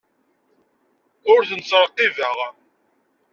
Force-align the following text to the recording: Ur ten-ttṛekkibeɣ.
Ur 1.33 1.41
ten-ttṛekkibeɣ. 1.49 2.37